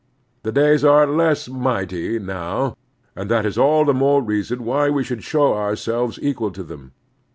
The 0.41 0.51
days 0.51 0.83
are 0.83 1.05
less 1.05 1.47
mighty 1.47 2.17
now, 2.17 2.75
and 3.15 3.29
that 3.29 3.45
is 3.45 3.55
all 3.55 3.85
the 3.85 3.93
more 3.93 4.19
reason 4.23 4.65
why 4.65 4.89
we 4.89 5.03
should 5.03 5.23
show 5.23 5.53
ourselves 5.53 6.17
equal 6.23 6.49
to 6.53 6.63
them. 6.63 6.93